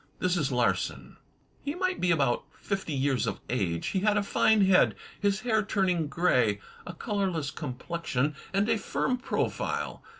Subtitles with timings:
[0.17, 1.17] This is Larsan:
[1.63, 3.89] He might be about fifty years of age.
[3.89, 9.17] He had a fine head, his hair turning grey; a colourless complexion, and a firm
[9.19, 10.01] profile.